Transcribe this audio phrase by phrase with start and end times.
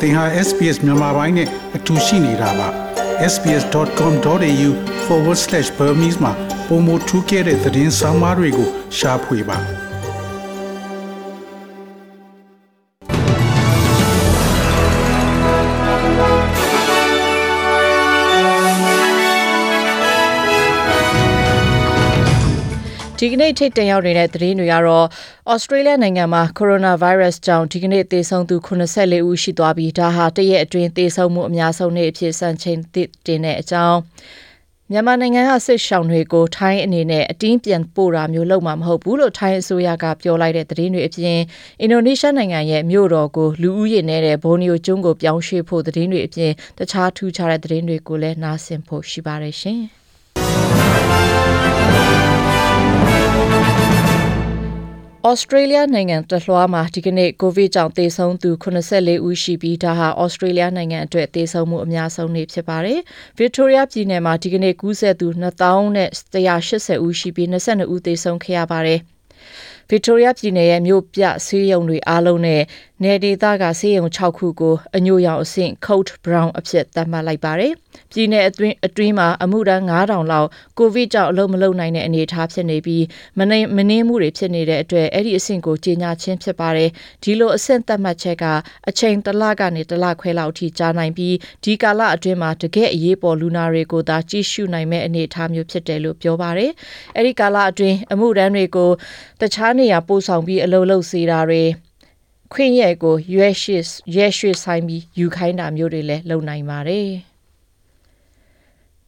[0.00, 2.68] သင်ဟာ SPS မြန်မာပိုင်းနဲ့အတူရှိနေတာပါ
[3.32, 6.32] sbs.com.au/burmese မှာ
[6.68, 9.58] ပုံမထူးခဲ့တဲ့သတင်းစာမားတွေကိုရှားဖွေပါ
[23.20, 25.06] ဒီကနေ့ထိတ်တန့်ရောက်နေတဲ့သတင်းတွေကတော့
[25.52, 32.78] ဩစတြေးလျနိုင်ငံမှာကိုရိုနာဗိုင်းရပ်စ်ကြောင့်ဒီကနေ့သေဆုံးသူ84ဦးရှိသွားပြီးဒါဟာတရက်အတွင်းသေဆုံးမှုအများဆုံးနေ့အဖြစ်စံချိန်
[33.26, 33.98] တင်တဲ့အကြောင်း
[34.90, 41.38] မြန်မာနိုင်ငံကစစ်ရှောင်တွေကိုထိုင်းအနေနဲ့အတင်းပြန်ပို့တာမျိုးလုပ်မှာမဟုတ်ဘူးလို့ထိုင်းအစိုးရကပြောလိုက်တဲ့သတင်းတွေအပြင်
[41.80, 49.82] အင်ဒိုနီးရှားနိုင်ငံရဲ့မြို့တော်ကိုလူဦးရေနဲ့တဲ့ဘိုနီယိုကျွန်းကိုပြောင်းရွှေ့ဖို့သတင်းတွေအပြင်တခြားထူးခြားတဲ့သတင်းတွေကိုလည်းနားဆင်ဖို့ရှိပါတယ်ရှင်။
[55.28, 63.00] ဩစတြေးလျနိုင်ငံတလွှားမှာဒီကနေ့ကိုဗစ်ကြောင့်သေဆုံးသူ84ဦးရှိပြီးဒါဟာဩစတြေးလျနိုင်ငံအတွက်သေဆုံးမှုအများဆုံးနေ့ဖြစ်ပါတယ်။
[63.40, 65.28] Victoria ပြည်နယ်မှာဒီကနေ့ကူးစက်သူ
[66.02, 69.00] 2180ဦးရှိပြီး22ဦးသေဆုံးခဲ့ရပါတယ်။
[69.90, 72.62] Victoria ပြည်နယ်ရဲ့မြို့ပြဆေးရုံတွေအားလုံးနဲ့
[73.02, 77.74] နယ်ဒေသကဆေးရုံ6ခုကိုအညိုရောင်အဆင့် Code Brown အဖြစ်သတ်မှတ်လိုက်ပါတယ်။
[78.12, 83.04] ပြည်နယ်အတွင်းအတွင်းမှာအမှုတန်း9000လောက်ကိုဗစ်ကြောင့်အလုပ်မလုပ်နိုင်တဲ့အနေအထားဖြစ်နေပြီး
[83.38, 86.90] မနေမနှင်းမှုတွေဖြစ်နေတဲ့အတွက်အဲ့ဒီအဆင့်ကိုကြီးညာချင်းဖြစ်ပါတယ်။
[87.22, 88.44] ဒီလိုအဆင့်သတ်မှတ်ချက်က
[88.88, 96.70] အချိန်တစ်လကနေတစ်လခွဲလောက်အထိကြာနိုင်ပြီးဒီကာလအတွင်းမှာတကယ့်အရေးပေါ်လူနာတွေကိုသာကြည့်ရှုနိုင်မဲ့အနေအထားမျိုးဖြစ်တယ်လို့ပြောပါတယ်။
[97.16, 98.90] အဲ့ဒီကာလအတွင်းအမှုတန်းတွေကို
[99.40, 101.64] တခြားနေရာပို့ဆောင်ပြီးအလုပ်လုပ်စေတာတွေ
[102.52, 103.76] ခွင့်ရဲကိုရွက်ရှိ
[104.16, 107.08] ရဲရွှေ့ဆိုင်ပြီးယူခိုင်းတာမျိုးတွေလည်းလုပ်နိုင်ပါတယ်။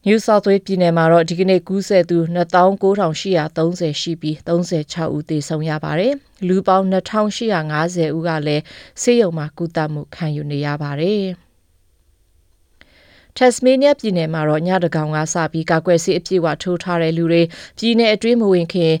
[0.07, 2.17] New South Wales ပြည်နယ်မှာတော့ဒီကနေ့ကူးစက်သူ
[2.89, 6.13] 29,830ရှိပြီး36ဦးသေဆုံးရပါတယ်။
[6.47, 8.63] လူပေါင်း2,850ဦးကလည်း
[9.01, 11.21] ဆေးရုံမှာကုသမှုခံယူနေရပါတယ်။
[13.37, 17.41] Tasmania ပြည်နယ်မှာတော့ညတကောင်ကစပြီးကာကွယ်ဆေးအပြည့်အဝထိုးထားတဲ့လူတွေ
[17.77, 18.93] ပြည်နယ်အတွင်းမဝင်ခင်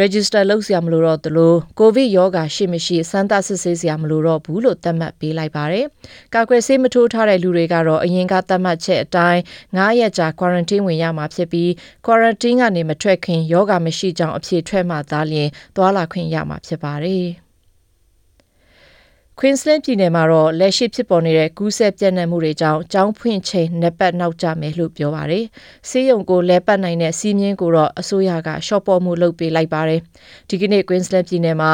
[0.00, 5.86] register လုပ်စရာမလိုတော့သလိုကိုဗစ်ရောဂါရှိမရှိစမ်းသပ်စစ်ဆေးစရာမလိုတော့ဘူးလို့သတ်မှတ်ပေးလိုက်ပါတယ်။
[6.34, 9.40] ကာကွယ်ဆေးမထိုးထားတဲ့လူတွေကတော့အရင်ကသတ်မှတ်ချက်အတိုင်း
[9.74, 11.70] 9ရက်ကြာ quarantine ဝင်ရမှာဖြစ်ပြီး
[12.06, 17.26] quarantine ကနေမထွက်ခင်ရောဂါမရှိကြောင်းအဖြေထွက်မှသာလျှင်သွာလာခွင့်ရမှာဖြစ်ပါတယ်။
[19.40, 25.44] Queensland ပြည်နယ်မှာတော့ လက်ရှိဖြစ်ပေါ်နေတဲ့ ကူးစက်ပြန့်နှံ့မှုတွေကြောင့် ကျောင်းဖွင့်ချိန်နှစ်ပတ်နောက်ကျမယ်လို့ ပြောပါတယ်။
[25.88, 30.00] ဆေးရုံကိုလဲပတ်နိုင်တဲ့စီးမြင်းကိုတော့ အစိုးရကရှော့ပေါ်မှု လုပ်ပေးလိုက်ပါတယ်။
[30.48, 31.72] ဒီကနေ့ Queensland ပြည်နယ်မှာ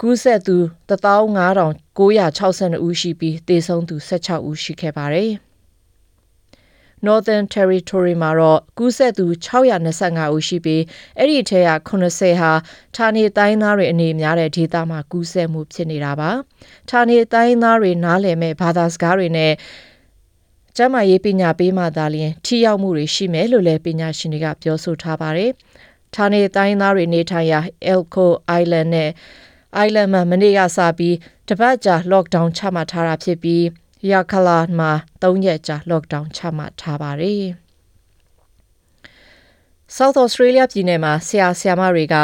[0.00, 0.56] ကူးစက်သူ
[0.88, 5.30] 15962ဦးရှိပြီး သေဆုံးသူ16ဦး ရှိခဲ့ပါတယ်။
[7.06, 10.82] Northern Territory မှာတော့ကူးစက်သူ625ဦးရှိပြီး
[11.18, 12.52] အဲ့ဒီထဲက80ဟာ
[12.96, 16.30] ဌာနေတိုင်းသားတွေအနေများတဲ့ဒေသမှာကူးစက်မှုဖြစ်နေတာပါ။
[16.90, 19.52] ဌာနေတိုင်းသားတွေနားလည်မဲ့ဘာသာစကားတွေနဲ့
[20.76, 25.50] ကျမရေးပညာပေးမှသာလျှင်ထိရောက်မှုတွေရှိမယ်လို့လည်းပညာရှင်တွေကပြောဆိုထားပါတယ်။
[26.14, 27.60] ဌာနေတိုင်းသားတွေနေထိုင်ရာ
[27.92, 28.26] Elko
[28.60, 29.10] Island နဲ့
[29.86, 31.16] Island မှာမနေ့ကစပြီး
[31.48, 33.64] တပတ်ကြာ lockdown ချမှတ်ထားတာဖြစ်ပြီး
[34.04, 34.92] Yirrkala မှာ
[35.22, 37.44] 3ရက်ကြာ lockdown ချမှတ်ထားပါတယ်။
[39.96, 42.16] South Australia ပြည်နယ်မှာဆရာဆရာမတွေက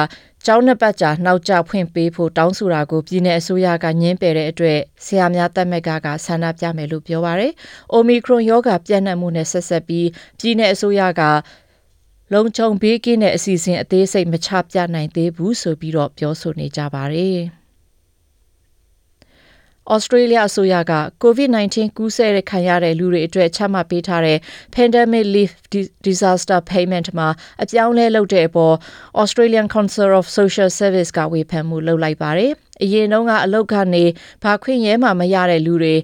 [0.47, 7.53] ကျောင်းနှစ်ပတ်ကြာနောက်ကျဖွင့်ပေးဖို့တောင်းဆိုတာကိုပြည်내အစိုးရကညှင်းပယ်တဲ့အတွက်ဆရာများတက်မက်ကကဆန္ဒပြမယ်လို့ပြောပါရယ်။
[7.95, 10.09] Omicron ရောဂါပြန့်နှံ့မှုနဲ့ဆက်ဆက်ပြီး
[10.39, 11.23] ပြည်내အစိုးရက
[12.33, 17.41] လုံခြုံဘေးကင်းတဲ့အစီအစဉ်အသေးစိတ်မချပြနိုင်သေးဘူးဆိုပြီးတော့ပြောဆိုနေကြပါတယ်။
[19.91, 24.39] ဩစတြေးလျအစိုးရက COVID-19 ကူးစက်ခံရတဲ့လူတွေအတွက် ချမှတ်ပေးထားတဲ့
[24.75, 25.55] Pandemic Leave
[26.07, 27.29] Disaster Payment မှာ
[27.63, 28.75] အပြောင်းလဲလုပ်တဲ့အပေါ်
[29.23, 34.05] Australian Council of Social Service က ဝေဖန်မှုလုပ်လိုက်ပါတယ်။အရင်တုန်းက အလုပ်ကနေ
[34.43, 35.95] ဘာခွင့်ရဲမှမရတဲ့လူတွေ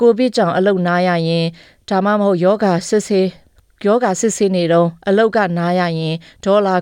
[0.00, 1.46] ကိုဗစ်ကြောင့်အလုပ်နားရရင်
[1.88, 3.28] ဒါမှမဟုတ်ယောဂစစ်ဆေး
[3.86, 6.74] ယောဂစစ်ဆေးနေတော့အလောက်ကနားရရင်ဒေါ်လာ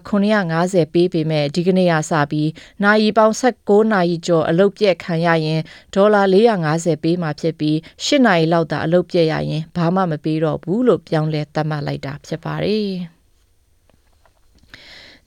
[0.49, 2.51] 950ပေးပေမဲ့ဒီကနေ့ကစပြီး
[2.83, 5.61] နိုင်ပေါင်း16နာရီကျော်အလုပ်ပြက်ခံရရင်
[5.95, 6.23] ဒေါ်လာ
[6.65, 12.91] 450ပေးမှဖြစ်ပြီး8နာရီလောက်သာအလုပ်ပြက်ရရင်ဘာမှမပေးတော့ဘူးလို့ပြောင်းလဲသတ်မှတ်လိုက်တာဖြစ်ပါတယ်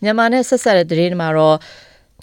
[0.01, 1.57] မြန်မာနဲ့ဆက်ဆက်တဲ့သတင်းမှာတော့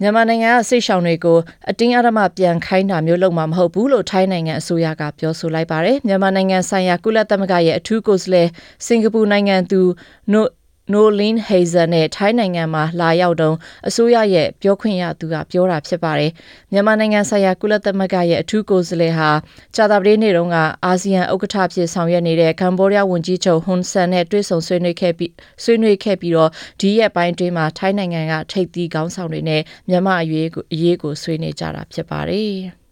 [0.00, 1.39] မြန်မာနိုင်ငံကစိတ်ရှောင်တွေကို
[1.71, 8.49] အတင်းအဓမ္မပြန်ခိုင်းတာမျိုးလုပ်မှာမဟုတ်ဘူးလို့ထိုင်းနိုင်ငံအစိုးရကပြောဆိုလိုက်ပါတယ်မြန်မာနိုင်ငံဆိုင်ရာကုလသမဂ္ဂရဲ့အထူးကိုယ်စားလှယ်
[8.87, 9.81] စင်ကာပူနိုင်ငံသူ
[10.33, 10.45] နို
[10.93, 13.58] နိုလင်းဟေဇာနဲ့ထိုင်းနိုင်ငံမှာလာရောက်တုန်း
[13.88, 16.32] အစိုးရရဲ့ပြောခွင့်ရသူကပြောတာဖြစ်ပါတယ်
[16.73, 19.31] မြန်မာနိုင်ငံဆိုင်ရာကုလသမဂ္ဂရဲ့အထူးကိုယ်စားလှယ်ဟာ
[19.76, 25.32] ကြာသပတေးနေ့တုန်းကအာဆီယံဥက္ကဋ္ဌဖြစ်ဆောင်ရွက်နေတဲ့ကမ္ဘောဒီးယားဝန်ကြီးချုပ်ဟွန်ဆန်နဲ့တွေ့ဆုံဆွေးနွေးခဲ့ပြီး
[25.62, 26.50] ဆွေးနွေးခဲ့ပြီးတော့
[26.81, 32.58] ဒီရက်ပိုင်းတွင်းမှာထိုင်းနိုင်ငံကထိပ်သီးခေါင်းဆောင်တွေနဲ့မြန်မာအရေးကိုအရေးကိုဆွေးနွေးကြတာဖြစ်ပါတယ်။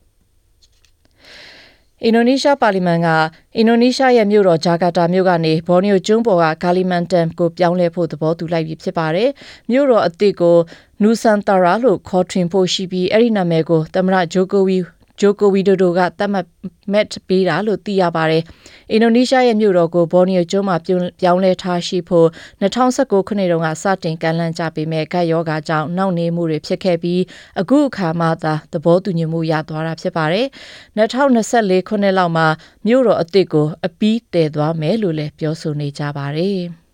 [2.05, 3.09] အင်ဒိုနီးရှားပါလီမန်က
[3.57, 9.31] အင်ဒိုနီးရှားရဲ့မြို့တော်ဂျာကာတာမြို့ကနေဘော်နီယိုကျွန်းပေါ်ကဂါလီမန်တန်ကိုပြောင်းလဲဖို့သဘောတူလိုက်ပြီဖြစ်ပါတယ်။
[9.71, 10.57] မြို့တော်အသစ်ကို
[11.03, 14.79] နူဆန်တာရာလို့ခေါ်ထွင်ဖို့ရှိပြီးအဲ့ဒီနာမည်ကိုသမ္မတဂျိုကိုဝီ
[15.21, 16.47] ဂျိုကိုဝီဒိုဒိုကသတ်မှတ်
[16.93, 18.43] မက်ပေးတာလို့သိရပါတယ်။
[18.93, 22.29] အင်ဒိုနီးရှားရဲ့မြို့တော်ကိုဘော်နီယိုကျွန်းမှာပြောင်းလဲထားရှိဖို့
[22.61, 27.23] 2019ခုနှစ်တုန်းကစတင်ကမ်းလှမ်းကြပေမဲ့ကပ်ရောဂါကြောင့်နှောင့်နှေးမှုတွေဖြစ်ခဲ့ပြီး
[27.61, 30.47] အခုအခါမှသာသဘောတူညီမှုရသွားတာဖြစ်ပါတယ်။
[30.99, 32.47] 2024ခုနှစ်လောက်မှာ
[32.87, 36.61] မြို့တော်အသစ်ကိုအပီးတည်သွားမယ်လို့လည်းပြောဆိုနေကြပါတယ်။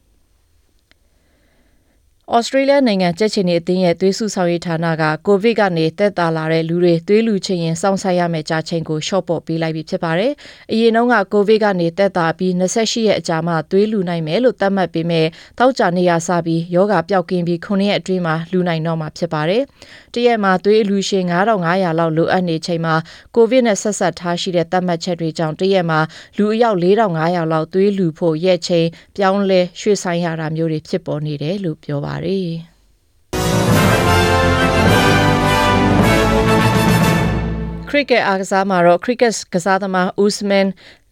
[2.37, 10.33] ဩစတြေးလျနိုင်ငံကြက်ချင်နေအသင်းရဲ့သွေးစုဆောင်ရေးဌာနကကိုဗစ်ကနေတက်တာလာတဲ့လူတွေသွေးလူချင်းရင်စောင့်ဆိုင်ရမယ့်ကြာချိန်ကိုရှော့ပေါ့ပေးလိုက်ပြီးဖြစ်ပါတယ်။
[10.73, 15.27] အရင်တုန်းကကိုဗစ်ကနေတက်တာပြီး28ရက်အကြာမှသွေးလူနိုင်မယ်လို့သတ်မှတ်ပေးမဲ့
[15.59, 19.63] တောက်ကြနေရစပြီးယောဂပျောက်ကင်းပြီး9ရက်အတွင်းမှာလူနိုင်တော့မှာဖြစ်ပါတယ်။
[20.15, 22.95] တရက်မှာသွေးအလူရှင်9500လောက်လိုအပ်နေချိန်မှာ
[23.35, 26.01] ကိုဗစ်နဲ့ဆက်ဆက်ထားရှိတဲ့သတ်မှတ်ချက်တွေကြောင့်တရက်မှာ
[26.39, 28.87] လူအယောက်4500လောက်သွေးလူဖို့ရက်ချိန်
[29.17, 32.22] ပြောင်းလဲရွှေ့ဆိုင်ရတာမျိုးတွေဖြစ်ပေါ်နေတယ်လို့ပြောပါတယ်။
[37.89, 40.67] ခရစ်ကက်အားကစားမှာတော့ခရစ်ကက်ကစားသမားဦးစမန်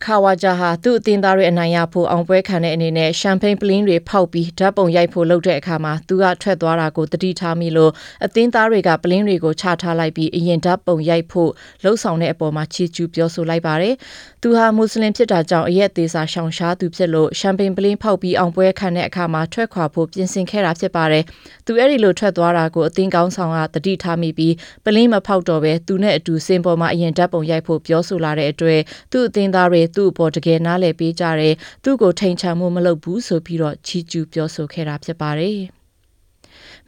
[0.05, 7.93] ခါဝါဂျာဟာသူ့အသင်းသားတွေအနိုင်ရဖို့အောင်ပွဲခံတဲ့အနေနဲ့ရှမ်ပိန်းပလင်းတွေဖောက်ပြီးဓာတ်ပုံရိုက်ဖို့လုပ်တဲ့အခါမှာသူကထွက်သွားတာကိုတတိထားမိလို့
[8.25, 11.50] အသင်းသားတွေကပလင်းတွေကိုချထားလိုက်ပြီးအရင်ဓာတ်ပုံရိုက်ဖို့
[11.82, 13.94] လှုံ့ဆော်တဲ့အပေါ်မှာချီးကျူးပြောဆိုလိုက်ပါတယ်။
[14.43, 21.25] သူဟာမွတ်စလင်ဖြစ်တာကြောင့်အရက်သေးစာရှောင်ရှားသူဖြစ်လို့ရှမ်ပိန်းပလင်းဖောက်ပြီးအောင်ပွဲခံတဲ့အခါမှာထွက်ခွာဖို့ပြင်ဆင်ခဲ့တာဖြစ်ပါတယ်။
[21.67, 24.55] သူအဲ့ဒီလိုထွက်သွားတာကိုအသင်းကောင်းဆောင်ကတတိထားမိပြီး
[24.85, 28.81] ပလင်းမဖောက်တော့ပဲသူနဲ့အတူစင်ပေါ်မှာအရင်ဓာတ်ပုံရိုက်ဖို့ပြောဆိုလာတဲ့အတွက်
[29.12, 31.54] သူ့အသင်းသားတွေသူ့အပေါ်တကယ်နားလည်ပေးကြတယ်
[31.84, 35.80] သူ့ကိုထိန်ချံမှုမလုပ်ဘူးဆိုပြီးတော့ချီးကျူးပြောဆိုခဲ့တာဖြစ်ပါတယ်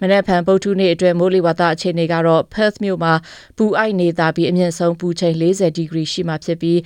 [0.05, 3.15] မနေ့ဖန်ပုတ်ထုနေ့အတွက်မိုးလေဝသအခြေအနေကတော့ Perth မြို့မှာ
[3.57, 6.79] ပူအိုက်နေတာပြီးအမြင့်ဆုံးပူချိန်40ဒီဂရီရှိမှဖြစ်ပြီး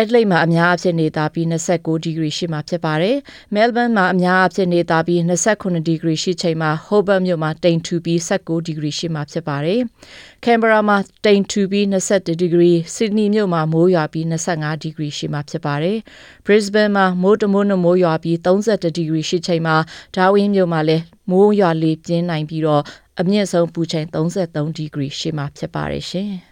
[0.00, 3.16] Adelaide မှာအများအဖြစ်နေတာပြီး29ဒီဂရီရှိမှဖြစ်ပါတယ်။
[3.54, 9.80] Melbourne မှာအများအဖြစ်နေတာပြီး29ဒီဂရီရှိချိန်မှာ Hobart မြို့မှာတိမ်ထူပြီး19ဒီဂရီရှိမှဖြစ်ပါတယ်။
[10.44, 15.98] Canberra မှာတိမ်ထူပြီး21ဒီဂရီ Sydney မြို့မှာမိုးရွာပြီး25ဒီဂရီရှိမှဖြစ်ပါတယ်။
[16.46, 19.76] Brisbane မှာမိုးတမိုးနှမိုးရွာပြီး31ဒီဂရီရှိချိန်မှာ
[20.14, 22.82] Darwin မြို့မှာလည်း မိုးရွာလေပြင်းနိုင်ပြီးတော့
[23.20, 26.32] အမြင့်ဆုံးပူချိန်33ဒီဂရီရှိမှဖြစ်ပါတယ်ရှင်။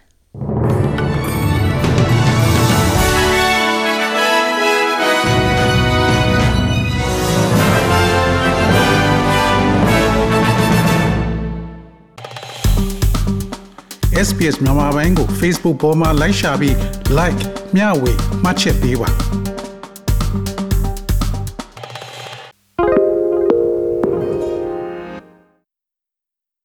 [14.27, 16.75] SPS မြန်မာပိုင်းကို Facebook ပေါ်မှာ like ရှာပြီး
[17.17, 17.41] like
[17.75, 18.11] မျှဝေ
[18.43, 19.09] မှတ်ချက်ပေးပါ